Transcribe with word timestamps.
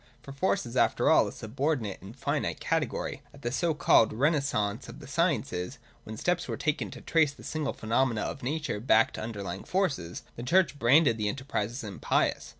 For 0.23 0.31
force 0.31 0.65
is 0.65 0.75
after 0.75 1.11
all 1.11 1.27
a 1.27 1.31
subordinate 1.31 2.01
and 2.01 2.17
finite 2.17 2.59
category. 2.59 3.21
At 3.35 3.43
the 3.43 3.51
so 3.51 3.75
called 3.75 4.13
renascence 4.13 4.89
of 4.89 4.97
the 4.97 5.05
sciences, 5.05 5.77
when 6.05 6.17
steps 6.17 6.47
were 6.47 6.57
taken 6.57 6.89
to 6.89 7.01
trace 7.01 7.33
the 7.33 7.43
single 7.43 7.73
phenomena 7.73 8.21
of 8.21 8.41
nature 8.41 8.79
back 8.79 9.11
to 9.13 9.21
underlying 9.21 9.63
forces, 9.63 10.23
the 10.35 10.41
Church 10.41 10.79
branded 10.79 11.19
the 11.19 11.29
enterprise 11.29 11.69
as 11.69 11.83
impious. 11.83 12.49